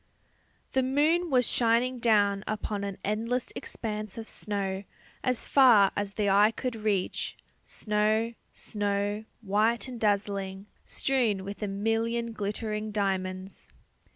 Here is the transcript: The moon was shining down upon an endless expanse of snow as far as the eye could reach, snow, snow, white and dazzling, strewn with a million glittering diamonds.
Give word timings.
The 0.71 0.81
moon 0.81 1.29
was 1.29 1.47
shining 1.47 1.99
down 1.99 2.43
upon 2.47 2.83
an 2.83 2.97
endless 3.05 3.53
expanse 3.55 4.17
of 4.17 4.27
snow 4.27 4.83
as 5.23 5.45
far 5.45 5.91
as 5.95 6.15
the 6.15 6.27
eye 6.27 6.49
could 6.49 6.75
reach, 6.75 7.37
snow, 7.63 8.33
snow, 8.51 9.25
white 9.43 9.87
and 9.87 9.99
dazzling, 9.99 10.65
strewn 10.85 11.43
with 11.45 11.61
a 11.61 11.67
million 11.67 12.33
glittering 12.33 12.91
diamonds. 12.91 13.69